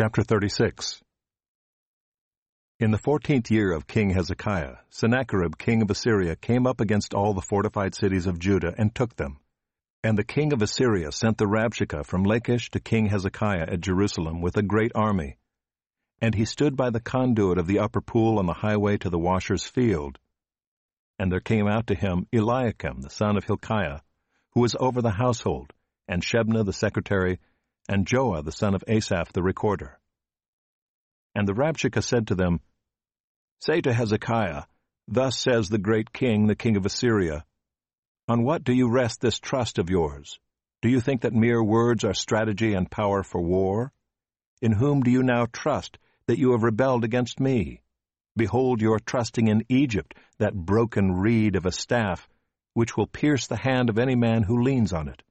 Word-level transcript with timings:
Chapter 0.00 0.22
36 0.22 1.02
In 2.78 2.90
the 2.90 2.96
fourteenth 2.96 3.50
year 3.50 3.70
of 3.70 3.86
King 3.86 4.08
Hezekiah, 4.08 4.76
Sennacherib 4.88 5.58
king 5.58 5.82
of 5.82 5.90
Assyria 5.90 6.36
came 6.36 6.66
up 6.66 6.80
against 6.80 7.12
all 7.12 7.34
the 7.34 7.42
fortified 7.42 7.94
cities 7.94 8.26
of 8.26 8.38
Judah 8.38 8.72
and 8.78 8.94
took 8.94 9.14
them. 9.16 9.40
And 10.02 10.16
the 10.16 10.24
king 10.24 10.54
of 10.54 10.62
Assyria 10.62 11.12
sent 11.12 11.36
the 11.36 11.44
Rabshakeh 11.44 12.06
from 12.06 12.22
Lachish 12.22 12.70
to 12.70 12.80
King 12.80 13.10
Hezekiah 13.10 13.68
at 13.70 13.82
Jerusalem 13.82 14.40
with 14.40 14.56
a 14.56 14.62
great 14.62 14.92
army. 14.94 15.36
And 16.22 16.34
he 16.34 16.46
stood 16.46 16.78
by 16.78 16.88
the 16.88 17.00
conduit 17.00 17.58
of 17.58 17.66
the 17.66 17.80
upper 17.80 18.00
pool 18.00 18.38
on 18.38 18.46
the 18.46 18.54
highway 18.54 18.96
to 18.96 19.10
the 19.10 19.18
washer's 19.18 19.66
field. 19.66 20.18
And 21.18 21.30
there 21.30 21.40
came 21.40 21.68
out 21.68 21.88
to 21.88 21.94
him 21.94 22.26
Eliakim 22.32 23.02
the 23.02 23.10
son 23.10 23.36
of 23.36 23.44
Hilkiah, 23.44 24.00
who 24.52 24.60
was 24.62 24.74
over 24.80 25.02
the 25.02 25.10
household, 25.10 25.74
and 26.08 26.22
Shebna 26.22 26.64
the 26.64 26.72
secretary, 26.72 27.38
and 27.90 28.06
Joah 28.06 28.44
the 28.44 28.52
son 28.52 28.74
of 28.74 28.84
Asaph 28.86 29.32
the 29.32 29.42
recorder. 29.42 29.99
And 31.34 31.46
the 31.46 31.54
Rabshakeh 31.54 32.02
said 32.02 32.28
to 32.28 32.34
them, 32.34 32.60
Say 33.60 33.80
to 33.82 33.92
Hezekiah, 33.92 34.64
Thus 35.06 35.38
says 35.38 35.68
the 35.68 35.78
great 35.78 36.12
king, 36.12 36.46
the 36.46 36.56
king 36.56 36.76
of 36.76 36.86
Assyria, 36.86 37.44
On 38.28 38.42
what 38.42 38.64
do 38.64 38.72
you 38.72 38.88
rest 38.88 39.20
this 39.20 39.38
trust 39.38 39.78
of 39.78 39.90
yours? 39.90 40.38
Do 40.82 40.88
you 40.88 41.00
think 41.00 41.22
that 41.22 41.34
mere 41.34 41.62
words 41.62 42.04
are 42.04 42.14
strategy 42.14 42.74
and 42.74 42.90
power 42.90 43.22
for 43.22 43.40
war? 43.40 43.92
In 44.62 44.72
whom 44.72 45.02
do 45.02 45.10
you 45.10 45.22
now 45.22 45.46
trust 45.52 45.98
that 46.26 46.38
you 46.38 46.52
have 46.52 46.62
rebelled 46.62 47.04
against 47.04 47.40
me? 47.40 47.82
Behold, 48.36 48.80
you 48.80 48.92
are 48.92 49.00
trusting 49.00 49.48
in 49.48 49.64
Egypt, 49.68 50.14
that 50.38 50.54
broken 50.54 51.12
reed 51.12 51.56
of 51.56 51.66
a 51.66 51.72
staff, 51.72 52.28
which 52.74 52.96
will 52.96 53.06
pierce 53.06 53.46
the 53.46 53.56
hand 53.56 53.90
of 53.90 53.98
any 53.98 54.14
man 54.14 54.44
who 54.44 54.62
leans 54.62 54.92
on 54.92 55.08
it. 55.08 55.22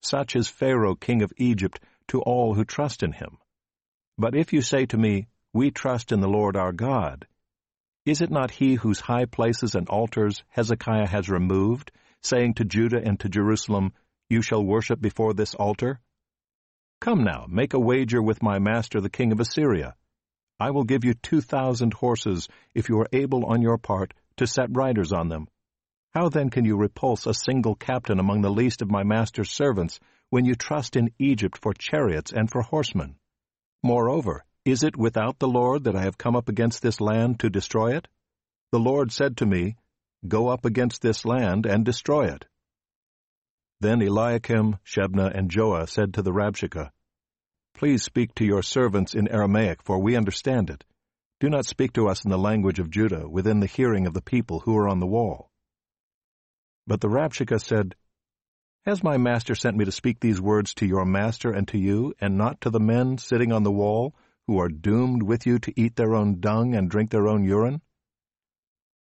Such 0.00 0.36
is 0.36 0.48
Pharaoh 0.48 0.94
king 0.94 1.22
of 1.22 1.32
Egypt 1.36 1.80
to 2.08 2.20
all 2.20 2.54
who 2.54 2.64
trust 2.64 3.02
in 3.02 3.12
him. 3.12 3.38
But 4.16 4.34
if 4.34 4.52
you 4.52 4.62
say 4.62 4.86
to 4.86 4.96
me, 4.96 5.28
We 5.52 5.70
trust 5.70 6.12
in 6.12 6.20
the 6.20 6.28
Lord 6.28 6.56
our 6.56 6.72
God, 6.72 7.26
is 8.06 8.20
it 8.20 8.30
not 8.30 8.50
he 8.50 8.74
whose 8.74 9.00
high 9.00 9.24
places 9.24 9.74
and 9.74 9.88
altars 9.88 10.44
Hezekiah 10.48 11.06
has 11.06 11.30
removed, 11.30 11.90
saying 12.20 12.54
to 12.54 12.64
Judah 12.64 13.02
and 13.02 13.18
to 13.20 13.28
Jerusalem, 13.28 13.92
You 14.28 14.42
shall 14.42 14.64
worship 14.64 15.00
before 15.00 15.32
this 15.32 15.54
altar? 15.54 16.00
Come 17.00 17.24
now, 17.24 17.46
make 17.48 17.72
a 17.72 17.78
wager 17.78 18.22
with 18.22 18.42
my 18.42 18.58
master 18.58 19.00
the 19.00 19.08
king 19.08 19.32
of 19.32 19.40
Assyria. 19.40 19.94
I 20.60 20.70
will 20.70 20.84
give 20.84 21.04
you 21.04 21.14
two 21.14 21.40
thousand 21.40 21.94
horses, 21.94 22.48
if 22.74 22.88
you 22.88 22.98
are 23.00 23.08
able 23.12 23.46
on 23.46 23.62
your 23.62 23.78
part 23.78 24.12
to 24.36 24.46
set 24.46 24.76
riders 24.76 25.12
on 25.12 25.28
them, 25.28 25.48
how 26.14 26.28
then 26.28 26.48
can 26.48 26.64
you 26.64 26.76
repulse 26.76 27.26
a 27.26 27.34
single 27.34 27.74
captain 27.74 28.20
among 28.20 28.42
the 28.42 28.50
least 28.50 28.82
of 28.82 28.90
my 28.90 29.02
master's 29.02 29.50
servants, 29.50 29.98
when 30.30 30.44
you 30.44 30.54
trust 30.54 30.94
in 30.94 31.10
Egypt 31.18 31.58
for 31.60 31.74
chariots 31.74 32.32
and 32.32 32.48
for 32.48 32.62
horsemen? 32.62 33.16
Moreover, 33.84 34.46
is 34.64 34.82
it 34.82 34.96
without 34.96 35.38
the 35.38 35.46
Lord 35.46 35.84
that 35.84 35.94
I 35.94 36.04
have 36.04 36.16
come 36.16 36.34
up 36.34 36.48
against 36.48 36.80
this 36.80 37.02
land 37.02 37.40
to 37.40 37.50
destroy 37.50 37.94
it? 37.94 38.08
The 38.72 38.78
Lord 38.78 39.12
said 39.12 39.36
to 39.36 39.46
me, 39.46 39.76
Go 40.26 40.48
up 40.48 40.64
against 40.64 41.02
this 41.02 41.26
land 41.26 41.66
and 41.66 41.84
destroy 41.84 42.28
it. 42.28 42.46
Then 43.80 44.00
Eliakim, 44.00 44.78
Shebna, 44.86 45.36
and 45.36 45.50
Joah 45.50 45.86
said 45.86 46.14
to 46.14 46.22
the 46.22 46.32
Rabshakeh, 46.32 46.90
Please 47.74 48.02
speak 48.02 48.34
to 48.36 48.46
your 48.46 48.62
servants 48.62 49.14
in 49.14 49.28
Aramaic, 49.28 49.82
for 49.82 49.98
we 49.98 50.16
understand 50.16 50.70
it. 50.70 50.82
Do 51.38 51.50
not 51.50 51.66
speak 51.66 51.92
to 51.92 52.08
us 52.08 52.24
in 52.24 52.30
the 52.30 52.38
language 52.38 52.78
of 52.78 52.88
Judah, 52.88 53.28
within 53.28 53.60
the 53.60 53.66
hearing 53.66 54.06
of 54.06 54.14
the 54.14 54.22
people 54.22 54.60
who 54.60 54.74
are 54.78 54.88
on 54.88 55.00
the 55.00 55.06
wall. 55.06 55.50
But 56.86 57.02
the 57.02 57.10
Rabshakeh 57.10 57.60
said, 57.60 57.96
Has 58.86 59.02
my 59.02 59.16
master 59.16 59.54
sent 59.54 59.76
me 59.78 59.86
to 59.86 59.92
speak 59.92 60.20
these 60.20 60.40
words 60.40 60.74
to 60.74 60.86
your 60.86 61.06
master 61.06 61.50
and 61.50 61.66
to 61.68 61.78
you, 61.78 62.12
and 62.20 62.36
not 62.36 62.60
to 62.60 62.70
the 62.70 62.80
men 62.80 63.16
sitting 63.16 63.50
on 63.50 63.62
the 63.62 63.72
wall, 63.72 64.14
who 64.46 64.58
are 64.60 64.68
doomed 64.68 65.22
with 65.22 65.46
you 65.46 65.58
to 65.60 65.72
eat 65.80 65.96
their 65.96 66.14
own 66.14 66.40
dung 66.40 66.74
and 66.74 66.90
drink 66.90 67.10
their 67.10 67.26
own 67.26 67.44
urine? 67.44 67.80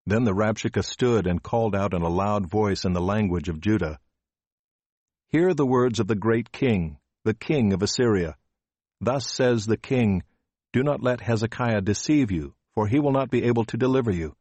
Then 0.06 0.24
the 0.24 0.32
Rabshakeh 0.34 0.82
stood 0.82 1.26
and 1.26 1.42
called 1.42 1.76
out 1.76 1.92
in 1.92 2.00
a 2.00 2.08
loud 2.08 2.46
voice 2.46 2.86
in 2.86 2.94
the 2.94 3.02
language 3.02 3.50
of 3.50 3.60
Judah, 3.60 3.98
Hear 5.28 5.52
the 5.52 5.66
words 5.66 6.00
of 6.00 6.06
the 6.06 6.14
great 6.14 6.52
king, 6.52 6.98
the 7.24 7.34
king 7.34 7.72
of 7.72 7.82
Assyria. 7.82 8.36
Thus 9.00 9.30
says 9.30 9.66
the 9.66 9.76
king, 9.76 10.22
Do 10.72 10.82
not 10.82 11.02
let 11.02 11.20
Hezekiah 11.20 11.82
deceive 11.82 12.30
you, 12.30 12.54
for 12.74 12.86
he 12.86 13.00
will 13.00 13.12
not 13.12 13.28
be 13.28 13.42
able 13.42 13.64
to 13.66 13.76
deliver 13.76 14.10
you. 14.10 14.36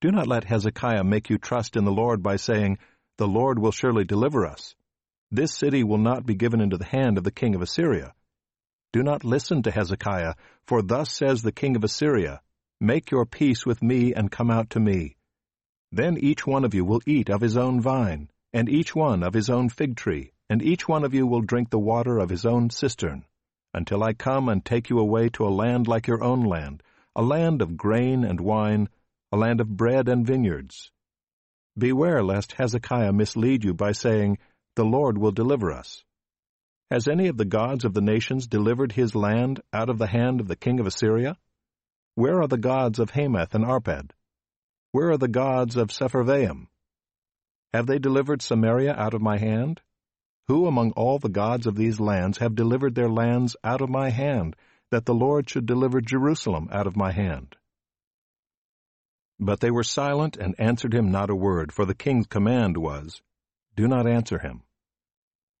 Do 0.00 0.12
not 0.12 0.28
let 0.28 0.44
Hezekiah 0.44 1.02
make 1.02 1.30
you 1.30 1.38
trust 1.38 1.76
in 1.76 1.84
the 1.84 1.90
Lord 1.90 2.22
by 2.22 2.36
saying, 2.36 2.78
The 3.22 3.28
Lord 3.28 3.60
will 3.60 3.70
surely 3.70 4.02
deliver 4.02 4.44
us. 4.44 4.74
This 5.30 5.54
city 5.54 5.84
will 5.84 5.98
not 5.98 6.26
be 6.26 6.34
given 6.34 6.60
into 6.60 6.76
the 6.76 6.84
hand 6.84 7.16
of 7.16 7.22
the 7.22 7.30
king 7.30 7.54
of 7.54 7.62
Assyria. 7.62 8.14
Do 8.92 9.04
not 9.04 9.22
listen 9.22 9.62
to 9.62 9.70
Hezekiah, 9.70 10.34
for 10.66 10.82
thus 10.82 11.12
says 11.12 11.40
the 11.40 11.52
king 11.52 11.76
of 11.76 11.84
Assyria, 11.84 12.40
Make 12.80 13.12
your 13.12 13.24
peace 13.24 13.64
with 13.64 13.80
me 13.80 14.12
and 14.12 14.28
come 14.28 14.50
out 14.50 14.70
to 14.70 14.80
me. 14.80 15.14
Then 15.92 16.18
each 16.18 16.48
one 16.48 16.64
of 16.64 16.74
you 16.74 16.84
will 16.84 17.00
eat 17.06 17.30
of 17.30 17.42
his 17.42 17.56
own 17.56 17.80
vine, 17.80 18.28
and 18.52 18.68
each 18.68 18.92
one 18.92 19.22
of 19.22 19.34
his 19.34 19.48
own 19.48 19.68
fig 19.68 19.94
tree, 19.94 20.32
and 20.50 20.60
each 20.60 20.88
one 20.88 21.04
of 21.04 21.14
you 21.14 21.24
will 21.24 21.42
drink 21.42 21.70
the 21.70 21.78
water 21.78 22.18
of 22.18 22.28
his 22.28 22.44
own 22.44 22.70
cistern, 22.70 23.24
until 23.72 24.02
I 24.02 24.14
come 24.14 24.48
and 24.48 24.64
take 24.64 24.90
you 24.90 24.98
away 24.98 25.28
to 25.28 25.46
a 25.46 25.56
land 25.62 25.86
like 25.86 26.08
your 26.08 26.24
own 26.24 26.42
land, 26.42 26.82
a 27.14 27.22
land 27.22 27.62
of 27.62 27.76
grain 27.76 28.24
and 28.24 28.40
wine, 28.40 28.88
a 29.30 29.36
land 29.36 29.60
of 29.60 29.76
bread 29.76 30.08
and 30.08 30.26
vineyards. 30.26 30.90
Beware 31.76 32.22
lest 32.22 32.52
Hezekiah 32.52 33.12
mislead 33.12 33.64
you 33.64 33.72
by 33.72 33.92
saying, 33.92 34.38
The 34.76 34.84
Lord 34.84 35.16
will 35.16 35.32
deliver 35.32 35.72
us. 35.72 36.04
Has 36.90 37.08
any 37.08 37.28
of 37.28 37.38
the 37.38 37.46
gods 37.46 37.86
of 37.86 37.94
the 37.94 38.02
nations 38.02 38.46
delivered 38.46 38.92
his 38.92 39.14
land 39.14 39.62
out 39.72 39.88
of 39.88 39.96
the 39.96 40.06
hand 40.06 40.40
of 40.40 40.48
the 40.48 40.56
king 40.56 40.78
of 40.78 40.86
Assyria? 40.86 41.38
Where 42.14 42.42
are 42.42 42.48
the 42.48 42.58
gods 42.58 42.98
of 42.98 43.10
Hamath 43.10 43.54
and 43.54 43.64
Arpad? 43.64 44.10
Where 44.90 45.10
are 45.10 45.16
the 45.16 45.28
gods 45.28 45.76
of 45.76 45.88
Sepharvaim? 45.88 46.66
Have 47.72 47.86
they 47.86 47.98
delivered 47.98 48.42
Samaria 48.42 48.92
out 48.94 49.14
of 49.14 49.22
my 49.22 49.38
hand? 49.38 49.80
Who 50.48 50.66
among 50.66 50.90
all 50.92 51.18
the 51.18 51.30
gods 51.30 51.66
of 51.66 51.76
these 51.76 51.98
lands 51.98 52.36
have 52.38 52.54
delivered 52.54 52.94
their 52.94 53.08
lands 53.08 53.56
out 53.64 53.80
of 53.80 53.88
my 53.88 54.10
hand, 54.10 54.54
that 54.90 55.06
the 55.06 55.14
Lord 55.14 55.48
should 55.48 55.64
deliver 55.64 56.02
Jerusalem 56.02 56.68
out 56.70 56.86
of 56.86 56.96
my 56.96 57.12
hand? 57.12 57.56
But 59.40 59.60
they 59.60 59.70
were 59.70 59.82
silent 59.82 60.36
and 60.36 60.54
answered 60.58 60.94
him 60.94 61.10
not 61.10 61.30
a 61.30 61.34
word, 61.34 61.72
for 61.72 61.84
the 61.84 61.94
king's 61.94 62.26
command 62.26 62.76
was, 62.76 63.22
Do 63.74 63.88
not 63.88 64.06
answer 64.06 64.38
him. 64.38 64.62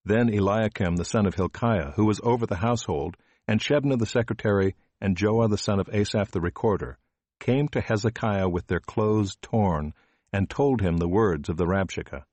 Then 0.04 0.28
Eliakim 0.28 0.96
the 0.96 1.04
son 1.04 1.26
of 1.26 1.34
Hilkiah, 1.34 1.92
who 1.92 2.04
was 2.04 2.20
over 2.22 2.46
the 2.46 2.56
household, 2.56 3.16
and 3.46 3.60
Shebna 3.60 3.98
the 3.98 4.06
secretary, 4.06 4.74
and 5.00 5.16
Joah 5.16 5.48
the 5.48 5.58
son 5.58 5.80
of 5.80 5.88
Asaph 5.92 6.30
the 6.30 6.40
recorder, 6.40 6.98
came 7.40 7.68
to 7.68 7.80
Hezekiah 7.80 8.48
with 8.48 8.66
their 8.66 8.80
clothes 8.80 9.36
torn, 9.42 9.94
and 10.32 10.48
told 10.48 10.80
him 10.80 10.96
the 10.96 11.08
words 11.08 11.48
of 11.48 11.56
the 11.56 11.66
Rabshakeh. 11.66 12.24